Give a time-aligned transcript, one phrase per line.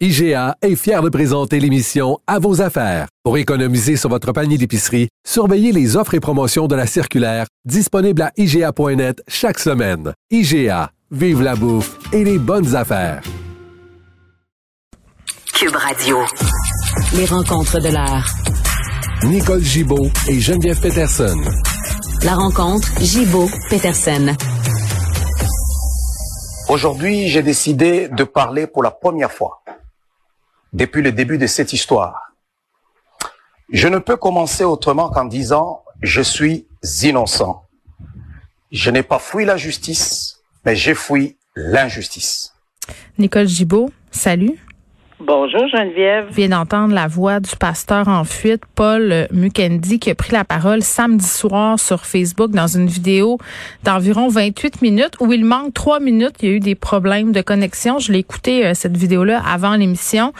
[0.00, 3.06] IGA est fier de présenter l'émission À vos affaires.
[3.22, 8.22] Pour économiser sur votre panier d'épicerie, surveillez les offres et promotions de la circulaire disponible
[8.22, 10.12] à IGA.net chaque semaine.
[10.32, 13.22] IGA, vive la bouffe et les bonnes affaires.
[15.54, 16.18] Cube Radio.
[17.14, 18.28] Les rencontres de l'art.
[19.22, 21.38] Nicole Gibaud et Geneviève Peterson.
[22.24, 24.34] La rencontre Gibaud-Peterson.
[26.68, 29.63] Aujourd'hui, j'ai décidé de parler pour la première fois
[30.74, 32.32] depuis le début de cette histoire.
[33.72, 36.66] Je ne peux commencer autrement qu'en disant je suis
[37.02, 37.64] innocent.
[38.70, 42.52] Je n'ai pas fui la justice, mais j'ai fui l'injustice.
[43.18, 44.58] Nicole Gibault, salut.
[45.26, 46.26] Bonjour Geneviève.
[46.30, 50.44] Je viens d'entendre la voix du pasteur en fuite, Paul Mukendi, qui a pris la
[50.44, 53.38] parole samedi soir sur Facebook dans une vidéo
[53.84, 56.34] d'environ 28 minutes où il manque trois minutes.
[56.42, 57.98] Il y a eu des problèmes de connexion.
[57.98, 60.34] Je l'ai écouté, euh, cette vidéo-là, avant l'émission.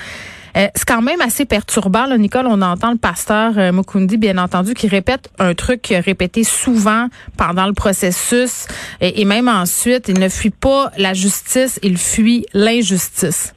[0.54, 2.46] Euh, c'est quand même assez perturbant, là, Nicole.
[2.46, 7.66] On entend le pasteur euh, Mukundi, bien entendu, qui répète un truc répété souvent pendant
[7.66, 8.66] le processus
[9.00, 10.10] et même ensuite.
[10.10, 13.54] Il ne fuit pas la justice, il fuit l'injustice.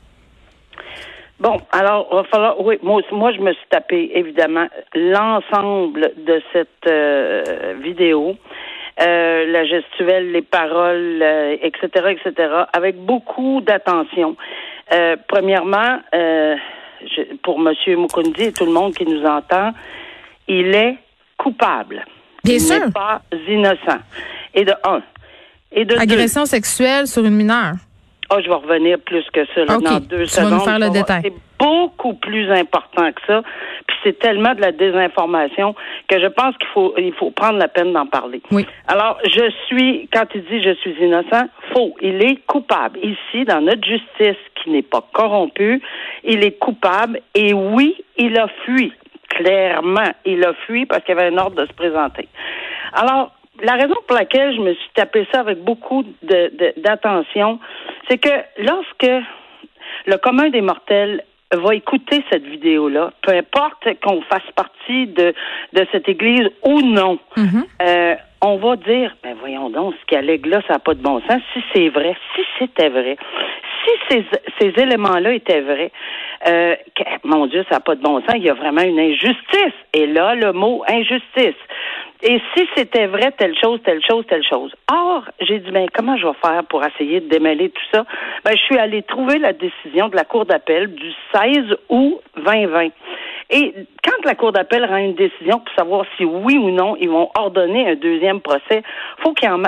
[1.40, 2.60] Bon, alors, il va falloir.
[2.62, 8.36] Oui, moi, moi, je me suis tapé, évidemment, l'ensemble de cette euh, vidéo.
[9.00, 11.22] Euh, la gestuelle, les paroles,
[11.62, 14.36] etc., euh, etc., avec beaucoup d'attention.
[15.28, 16.00] premièrement,
[17.44, 17.74] pour M.
[18.00, 19.72] Mukundi et tout le monde qui nous entend,
[20.48, 20.98] il est
[21.38, 22.04] coupable.
[22.44, 22.86] Bien il sûr.
[22.86, 24.00] n'est pas innocent.
[24.56, 25.04] Et de un.
[25.72, 27.76] Et de Agression sexuelle sur une mineure.
[28.30, 29.84] Oh, je vais revenir plus que ça là, OK.
[29.84, 30.52] dans deux Tu vas secondes.
[30.54, 31.22] nous faire le détail.
[31.24, 33.42] C'est beaucoup plus important que ça.
[33.88, 35.74] Puis c'est tellement de la désinformation
[36.10, 38.42] que je pense qu'il faut il faut prendre la peine d'en parler.
[38.52, 38.66] Oui.
[38.88, 41.96] Alors, je suis quand il dit je suis innocent, faux.
[42.02, 43.00] Il est coupable.
[43.02, 45.82] Ici, dans notre justice qui n'est pas corrompue,
[46.26, 48.92] il est coupable et oui, il a fui.
[49.30, 52.28] Clairement, il a fui parce qu'il y avait un ordre de se présenter.
[52.94, 53.32] Alors,
[53.64, 57.60] la raison pour laquelle je me suis tapé ça avec beaucoup de- de- d'attention,
[58.10, 58.30] c'est que
[58.60, 59.26] lorsque
[60.06, 61.24] le commun des mortels
[61.54, 65.34] va écouter cette vidéo-là, peu importe qu'on fasse partie de,
[65.74, 67.20] de cette église ou non,
[67.82, 71.02] euh, on va dire, ben voyons donc, ce qu'il allègue là, ça n'a pas de
[71.02, 71.42] bon sens.
[71.54, 73.18] Si c'est vrai, si c'était vrai,
[73.84, 74.26] si ces,
[74.60, 75.92] ces éléments-là étaient vrais,
[76.48, 76.76] euh,
[77.24, 79.74] mon Dieu, ça n'a pas de bon sens, il y a vraiment une injustice.
[79.94, 81.56] Et là, le mot injustice.
[82.24, 84.74] Et si c'était vrai, telle chose, telle chose, telle chose.
[84.92, 88.06] Or, j'ai dit, ben, comment je vais faire pour essayer de démêler tout ça?
[88.44, 92.88] Ben, je suis allée trouver la décision de la Cour d'appel du 16 août 2020.
[93.52, 93.74] Et
[94.04, 97.30] quand la Cour d'appel rend une décision pour savoir si oui ou non ils vont
[97.38, 98.82] ordonner un deuxième procès,
[99.20, 99.62] faut qu'il en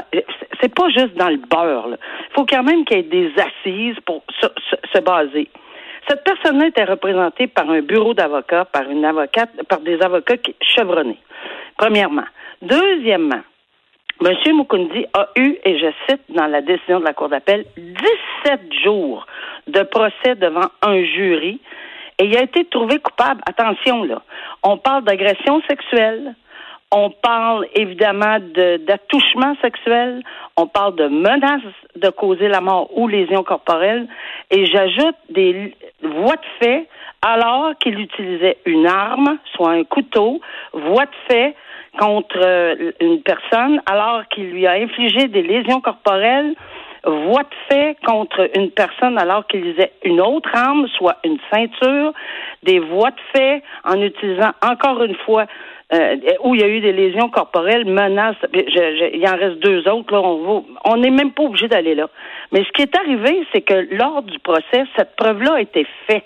[0.61, 1.87] c'est pas juste dans le beurre.
[1.87, 1.97] là.
[2.35, 5.47] Faut quand même qu'il y ait des assises pour se, se- se baser.
[6.09, 11.19] Cette personne-là était représentée par un bureau d'avocats, par une avocate, par des avocats chevronnés.
[11.79, 12.25] Premièrement.
[12.61, 13.39] Deuxièmement,
[14.21, 14.33] M.
[14.53, 19.25] Mukundi a eu, et je cite dans la décision de la Cour d'appel, 17 jours
[19.67, 21.61] de procès devant un jury
[22.17, 23.39] et il a été trouvé coupable.
[23.47, 24.21] Attention, là.
[24.61, 26.35] On parle d'agression sexuelle.
[26.91, 30.21] On parle évidemment de- d'attouchement sexuel.
[30.57, 31.61] On parle de menace
[31.95, 34.05] de causer la mort ou lésion corporelle.
[34.51, 36.89] Et j'ajoute des voies de fait
[37.21, 40.41] alors qu'il utilisait une arme, soit un couteau,
[40.73, 41.55] voie de fait
[41.97, 46.53] contre euh, une personne alors qu'il lui a infligé des lésions corporelles,
[47.05, 52.11] voie de fait contre une personne alors qu'il utilisait une autre arme, soit une ceinture,
[52.63, 55.45] des voies de fait en utilisant encore une fois
[55.93, 58.35] euh, où il y a eu des lésions corporelles, menaces.
[58.53, 60.13] Je- je- il en reste deux autres.
[60.85, 62.09] On n'est même pas obligé d'aller là.
[62.51, 66.25] Mais ce qui est arrivé, c'est que lors du procès, cette preuve-là a été faite.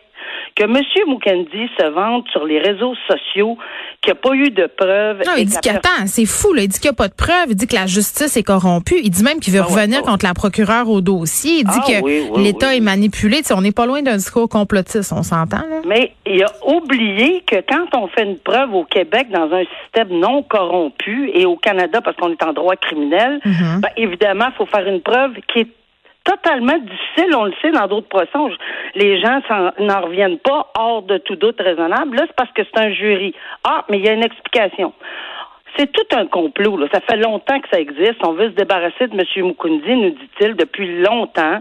[0.56, 0.78] Que M.
[1.08, 3.58] Mukendi se vante sur les réseaux sociaux
[4.02, 5.22] qu'il n'y a pas eu de preuves.
[5.26, 6.54] Non, il dit attend, c'est fou.
[6.54, 6.62] Là.
[6.64, 7.48] Il dit qu'il n'y a pas de preuves.
[7.50, 9.00] Il dit que la justice est corrompue.
[9.04, 10.12] Il dit même qu'il veut Ah revenir ah ouais.
[10.12, 11.60] contre la procureure au dossier.
[11.60, 12.78] Il dit Ah que oui, oui, l'État oui.
[12.78, 13.42] est manipulé.
[13.56, 15.58] On n'est pas loin d'un discours complotiste, on s'entend.
[15.58, 15.82] là.
[15.88, 20.20] Mais il a oublié que quand on fait une preuve au Québec dans un système
[20.20, 23.82] non corrompu et au Canada parce qu'on est en droit criminel, Mhm.
[23.82, 25.68] ben, évidemment, il faut faire une preuve qui est
[26.24, 28.30] totalement difficile, on le sait dans d'autres procès.
[28.96, 29.40] Les gens
[29.80, 32.16] n'en reviennent pas hors de tout doute raisonnable.
[32.18, 33.34] Là, c'est parce que c'est un jury.
[33.64, 34.94] Ah, mais il y a une explication.
[35.78, 36.78] C'est tout un complot.
[36.78, 36.88] Là.
[36.94, 38.25] Ça fait longtemps que ça existe.
[38.25, 39.48] On veut se débarrasser de M.
[39.48, 41.60] Mukundi, nous dit-il, depuis longtemps.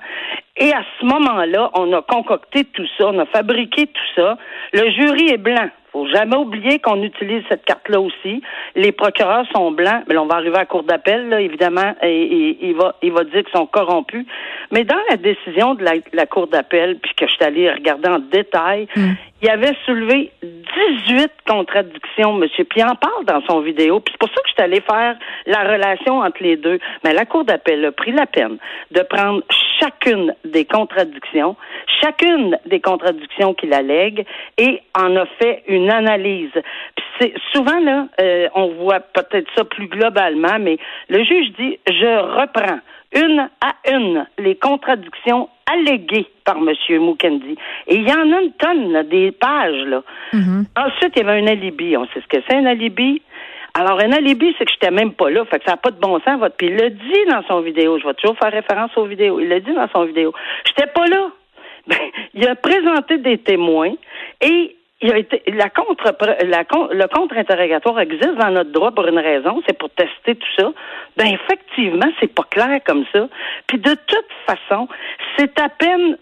[0.56, 4.37] Et à ce moment-là, on a concocté tout ça, on a fabriqué tout ça.
[4.75, 8.43] Le jury est blanc faut jamais oublier qu'on utilise cette carte-là aussi.
[8.75, 12.75] Les procureurs sont blancs, mais on va arriver à la cour d'appel, évidemment, et, il
[12.75, 14.27] va il va dire qu'ils sont corrompus.
[14.71, 18.19] Mais dans la décision de la, cour d'appel, puis que je suis allée regarder en
[18.19, 19.12] détail, hmm.
[19.43, 22.65] Il avait soulevé 18 contradictions, monsieur.
[22.65, 23.99] Puis en parle dans son vidéo.
[23.99, 25.17] Puis c'est pour ça que je suis allée faire
[25.47, 26.79] la relation entre les deux.
[27.03, 28.59] Mais la cour d'appel a pris la peine
[28.93, 29.43] de prendre
[29.81, 31.56] chacune des contradictions,
[32.00, 34.25] chacune des contradictions qu'il allègue,
[34.59, 36.53] et en a fait une analyse.
[37.21, 40.79] c'est souvent là, euh, on voit peut-être ça plus globalement, mais
[41.09, 42.79] le juge dit je reprends
[43.15, 46.73] une à une les contradictions alléguées par M.
[47.00, 47.56] Mukendi.
[47.87, 49.85] Et il y en a une tonne, des pages.
[49.87, 50.03] Là.
[50.32, 50.64] Mm-hmm.
[50.76, 51.97] Ensuite, il y avait un alibi.
[51.97, 53.23] On sait ce que c'est un alibi?
[53.75, 55.44] Alors, un alibi, c'est que j'étais même pas là.
[55.47, 56.56] Fait que ça n'a pas de bon sens, votre.
[56.56, 57.99] Puis il l'a dit dans son vidéo.
[57.99, 59.41] Je vais toujours faire référence aux vidéos.
[59.41, 60.32] Il l'a dit dans son vidéo.
[60.67, 61.31] J'étais pas là.
[61.85, 61.99] Ben,
[62.32, 63.94] il a présenté des témoins
[64.41, 66.14] et il a été, la contre,
[66.44, 70.72] la, le contre-interrogatoire existe dans notre droit pour une raison, c'est pour tester tout ça.
[71.16, 73.28] Ben effectivement, c'est pas clair comme ça.
[73.66, 74.88] Puis de toute façon,
[75.37, 76.16] c'est à peine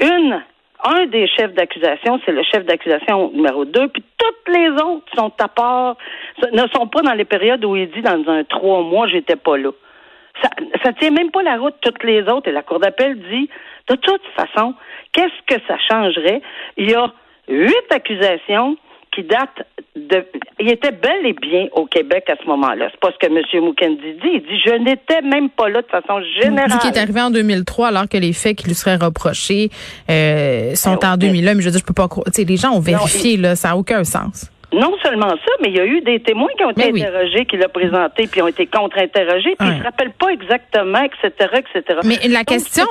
[0.00, 0.42] une
[0.84, 5.32] un des chefs d'accusation, c'est le chef d'accusation numéro deux, puis toutes les autres sont
[5.40, 5.96] à part,
[6.52, 9.56] ne sont pas dans les périodes où il dit dans un trois mois, j'étais pas
[9.56, 9.70] là.
[10.42, 10.50] Ça,
[10.84, 12.48] ça tient même pas la route toutes les autres.
[12.48, 13.48] Et la Cour d'appel dit,
[13.88, 14.74] de toute façon,
[15.12, 16.42] qu'est-ce que ça changerait?
[16.76, 17.10] Il y a
[17.48, 18.76] huit accusations
[19.14, 19.66] qui datent
[19.96, 20.24] de.
[20.60, 22.88] Il était bel et bien au Québec à ce moment-là.
[22.90, 23.64] C'est pas ce que M.
[23.64, 24.30] Mukendi dit.
[24.34, 26.68] Il dit Je n'étais même pas là de façon générale.
[26.68, 29.70] Il dit qu'il est arrivé en 2003 alors que les faits qui lui seraient reprochés
[30.10, 31.54] euh, sont ben, en 2001.
[31.54, 32.26] Mais je veux dire, je peux pas croire.
[32.36, 34.50] les gens ont vérifié, là, ça n'a aucun sens.
[34.76, 37.46] Non seulement ça, mais il y a eu des témoins qui ont été ben interrogés,
[37.46, 42.00] qui l'ont présenté, puis ont été contre-interrogés, puis ils se rappellent pas exactement, etc., etc.
[42.04, 42.86] Mais la question,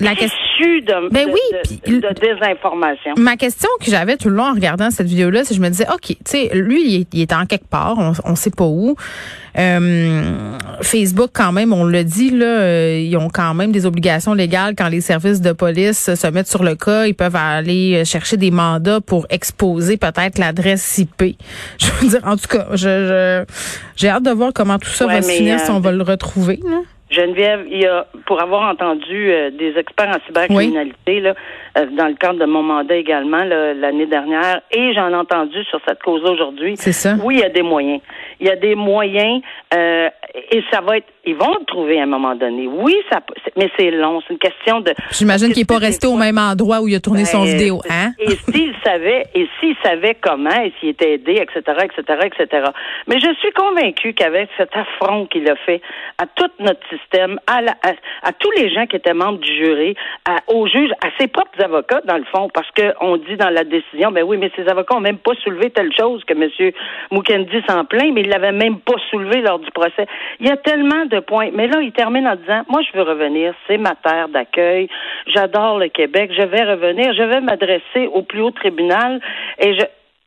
[0.00, 3.14] la question de, ben oui, de, désinformation.
[3.16, 5.86] Ma question que j'avais tout le long en regardant cette vidéo-là, c'est je me disais,
[5.92, 8.96] ok, tu sais, lui, il est, en quelque part, on, on sait pas où.
[9.56, 14.34] Euh, Facebook, quand même, on le dit, là, euh, ils ont quand même des obligations
[14.34, 17.06] légales quand les services de police se mettent sur le cas.
[17.06, 21.36] Ils peuvent aller chercher des mandats pour exposer peut-être l'adresse IP.
[21.78, 23.44] Je veux dire, en tout cas, je,
[23.96, 26.02] j'ai hâte de voir comment tout ça va se finir si on va euh, le
[26.02, 26.60] retrouver.
[26.64, 26.78] Là.
[27.14, 31.34] Geneviève, il y a, pour avoir entendu des experts en cybercriminalité, là,
[31.74, 36.02] dans le cadre de mon mandat également l'année dernière, et j'en ai entendu sur cette
[36.02, 36.76] cause aujourd'hui.
[36.76, 37.14] C'est ça.
[37.22, 38.00] Oui, il y a des moyens.
[38.40, 39.42] Il y a des moyens
[39.74, 40.08] euh,
[40.50, 41.06] et ça va être.
[41.26, 42.66] Ils vont le trouver à un moment donné.
[42.66, 43.20] Oui, ça,
[43.56, 44.20] mais c'est long.
[44.26, 44.92] C'est une question de.
[45.10, 47.80] J'imagine qu'il n'est pas resté au même endroit où il a tourné son ben, vidéo,
[47.88, 48.12] hein?
[48.18, 52.64] Et s'il savait, et s'il savait comment, et s'il était aidé, etc., etc., etc.
[53.06, 55.80] Mais je suis convaincue qu'avec cet affront qu'il a fait
[56.18, 57.60] à tout notre système, à,
[58.22, 59.94] à, tous les gens qui étaient membres du jury,
[60.26, 63.64] à, aux juges, à ses propres avocats, dans le fond, parce qu'on dit dans la
[63.64, 66.72] décision, ben oui, mais ces avocats n'ont même pas soulevé telle chose que M.
[67.10, 70.06] Mukendi s'en plaint, mais il l'avait même pas soulevé lors du procès.
[70.40, 71.50] Il y a tellement de points.
[71.52, 74.88] Mais là, il termine en disant, moi, je veux revenir, c'est ma terre d'accueil,
[75.26, 79.20] j'adore le Québec, je vais revenir, je vais m'adresser au plus haut tribunal
[79.58, 79.84] et je,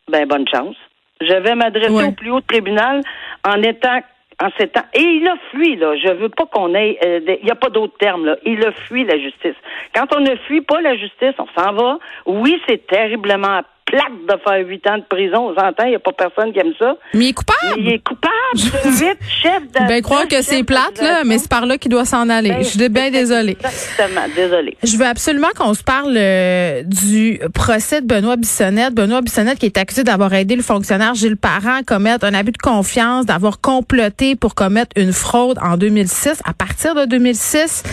[0.10, 0.76] ben, bonne chance.
[1.22, 3.02] Je vais m'adresser au plus haut tribunal
[3.44, 4.02] en étant
[4.42, 4.86] en temps.
[4.94, 5.96] Et il a fui, là.
[5.96, 6.98] Je veux pas qu'on ait.
[7.04, 8.38] Euh, il n'y a pas d'autre terme, là.
[8.46, 9.56] Il a fui la justice.
[9.96, 11.98] Quand on ne fuit pas la justice, on s'en va.
[12.26, 15.50] Oui, c'est terriblement plate de faire huit ans de prison.
[15.50, 16.96] On s'entend, il n'y a pas personne qui aime ça.
[17.14, 17.76] Mais il est coupable.
[17.78, 18.34] il est coupable.
[18.86, 19.88] Vite, chef de.
[19.88, 22.50] Ben, croire que c'est plate, là, mais c'est par là qu'il doit s'en aller.
[22.50, 23.58] Ben, je suis bien désolée.
[23.60, 24.78] Exactement, désolée.
[24.84, 28.94] Je veux absolument qu'on se parle euh, du procès de Benoît Bissonnette.
[28.94, 32.52] Benoît Bissonnette qui est accusé d'avoir aidé le fonctionnaire Gilles Parent à commettre un abus
[32.52, 37.84] de confiance, d'avoir comploté pour commettre une fraude en 2006, à partir de 2006.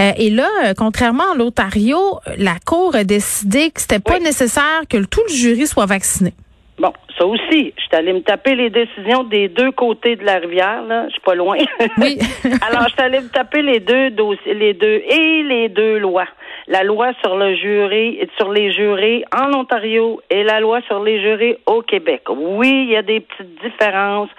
[0.00, 1.98] Euh, et là, euh, contrairement à l'Ontario,
[2.38, 6.32] la Cour a décidé que c'était pas nécessaire que tout le jury soit vacciné.
[6.78, 10.38] Bon, ça aussi, je suis allée me taper les décisions des deux côtés de la
[10.38, 11.06] rivière, là.
[11.06, 11.56] Je suis pas loin.
[11.98, 12.18] Oui.
[12.66, 16.26] Alors, je suis allée me taper les deux dossiers, les deux et les deux lois.
[16.68, 21.20] La loi sur le jury, sur les jurés en Ontario et la loi sur les
[21.20, 22.22] jurés au Québec.
[22.30, 24.30] Oui, il y a des petites différences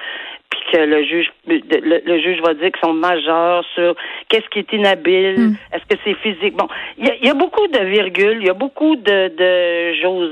[0.49, 3.95] puis que le juge le, juge va dire qu'ils sont majeurs sur
[4.29, 5.55] qu'est-ce qui est inhabile, hmm.
[5.73, 6.55] est-ce que c'est physique.
[6.55, 6.67] Bon,
[6.97, 10.31] il y, a beaucoup de virgules, il y a beaucoup de, de choses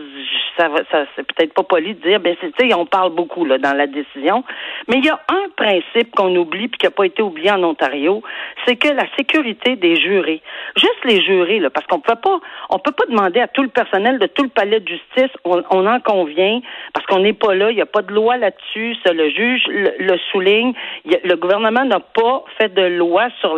[0.57, 3.75] ça, ça c'est peut-être pas poli de dire, ben c'est, on parle beaucoup là dans
[3.75, 4.43] la décision,
[4.87, 7.63] mais il y a un principe qu'on oublie puis qui n'a pas été oublié en
[7.63, 8.21] Ontario,
[8.65, 10.41] c'est que la sécurité des jurés,
[10.75, 12.39] juste les jurés là, parce qu'on peut pas,
[12.69, 15.61] on peut pas demander à tout le personnel de tout le palais de justice, on,
[15.87, 16.61] en convient,
[16.93, 20.17] parce qu'on n'est pas là, il n'y a pas de loi là-dessus, le juge le,
[20.31, 20.73] souligne,
[21.05, 23.57] le gouvernement n'a pas fait de loi sur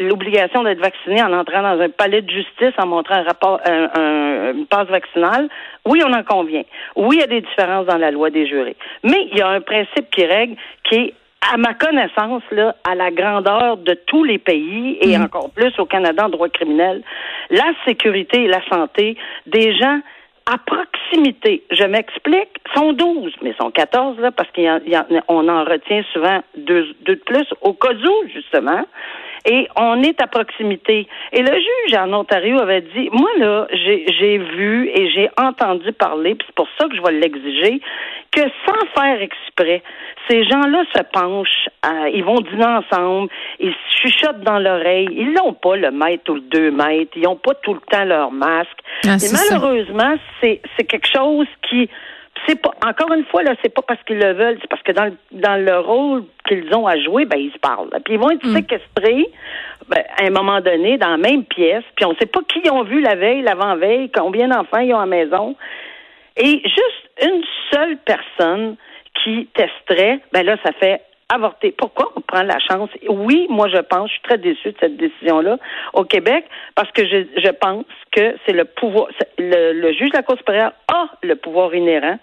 [0.00, 4.52] l'obligation d'être vacciné en entrant dans un palais de justice en montrant un rapport, un,
[4.52, 5.48] une passe vaccinale.
[5.84, 6.64] Oui, on en convient.
[6.96, 8.76] Oui, il y a des différences dans la loi des jurés.
[9.02, 11.14] Mais il y a un principe qui règle qui est
[11.52, 15.22] à ma connaissance, là, à la grandeur de tous les pays et mm.
[15.22, 17.02] encore plus au Canada en droit criminel,
[17.50, 20.00] la sécurité et la santé des gens
[20.46, 21.64] à proximité.
[21.70, 27.16] Je m'explique, sont 12, mais sont 14 là parce qu'on en retient souvent deux, deux
[27.16, 28.84] de plus au cas où justement
[29.46, 31.06] et on est à proximité.
[31.32, 36.34] Et le juge en Ontario avait dit, moi là, j'ai vu et j'ai entendu parler,
[36.34, 37.80] puis c'est pour ça que je vais l'exiger,
[38.32, 39.82] que sans faire exprès,
[40.28, 41.68] ces gens-là se penchent,
[42.12, 46.40] ils vont dîner ensemble, ils chuchotent dans l'oreille, ils n'ont pas le mètre ou le
[46.40, 48.78] deux mètres, ils n'ont pas tout le temps leur masque.
[49.06, 51.88] Ah, et malheureusement, c'est quelque chose qui
[52.46, 54.92] c'est pas encore une fois là, c'est pas parce qu'ils le veulent, c'est parce que
[54.92, 57.90] dans le, dans le rôle qu'ils ont à jouer, ben ils se parlent.
[58.04, 58.54] Puis ils vont être mm.
[58.54, 59.28] séquestrés
[59.88, 62.70] ben, à un moment donné dans la même pièce, puis on sait pas qui ils
[62.70, 65.56] ont vu la veille, l'avant-veille, combien d'enfants ils ont à la maison.
[66.36, 68.76] Et juste une seule personne
[69.22, 71.72] qui testerait, ben là, ça fait avorter.
[71.76, 72.90] Pourquoi on prend la chance?
[73.08, 75.58] Oui, moi, je pense, je suis très déçue de cette décision-là
[75.92, 80.22] au Québec parce que je, je pense que c'est le pouvoir, le, juge de la
[80.22, 82.18] Cour supérieure a le pouvoir inhérent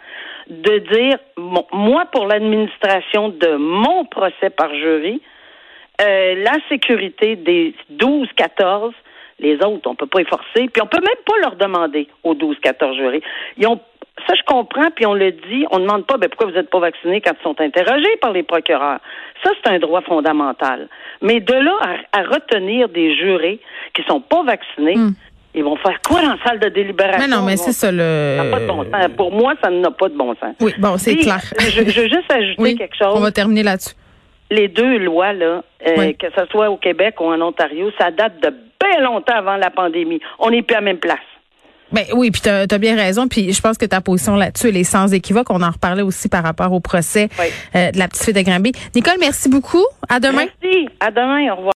[0.47, 5.21] de dire, moi, pour l'administration de mon procès par jury,
[6.01, 8.93] euh, la sécurité des 12, 14,
[9.39, 12.33] les autres, on peut pas y forcer, puis on peut même pas leur demander aux
[12.33, 13.21] 12, 14 jurés.
[13.57, 13.79] Ils ont
[14.27, 15.65] ça, je comprends, puis on le dit.
[15.71, 18.31] On ne demande pas ben, pourquoi vous n'êtes pas vacciné quand ils sont interrogés par
[18.31, 18.99] les procureurs?
[19.43, 20.87] Ça, c'est un droit fondamental.
[21.21, 21.77] Mais de là
[22.11, 23.59] à, retenir des jurés
[23.93, 25.13] qui sont pas vaccinés, hmm.
[25.55, 27.19] Ils vont faire quoi dans la salle de délibération?
[27.19, 28.37] Mais non, mais c'est ça le.
[28.39, 29.07] Ça pas de bon sens.
[29.15, 30.55] Pour moi, ça n'a pas de bon sens.
[30.59, 31.43] Oui, bon, c'est clair.
[31.59, 33.13] je, veux juste ajouter quelque chose.
[33.15, 33.93] On va terminer là-dessus.
[34.49, 38.39] Les deux lois, là, euh, que ce soit au Québec ou en Ontario, ça date
[38.41, 40.19] de bien longtemps avant la pandémie.
[40.39, 41.19] On n'est plus à la même place.
[41.93, 43.27] Ben oui, puis tu as, bien raison.
[43.27, 45.49] Puis je pense que ta position là-dessus, elle est sans équivoque.
[45.49, 47.29] On en reparlait aussi par rapport au procès
[47.75, 48.71] euh, de la petite fille de Granby.
[48.95, 49.85] Nicole, merci beaucoup.
[50.09, 50.45] À demain.
[50.61, 50.89] Merci.
[50.99, 51.53] À demain.
[51.53, 51.71] Au revoir.